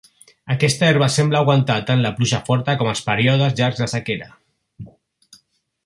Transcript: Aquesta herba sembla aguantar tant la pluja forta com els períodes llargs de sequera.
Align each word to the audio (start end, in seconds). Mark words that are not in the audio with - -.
Aquesta 0.53 0.87
herba 0.93 1.09
sembla 1.15 1.41
aguantar 1.45 1.75
tant 1.91 2.01
la 2.05 2.13
pluja 2.21 2.41
forta 2.49 2.75
com 2.81 2.91
els 2.95 3.05
períodes 3.11 3.57
llargs 3.61 3.83
de 3.85 3.91
sequera. 3.93 4.31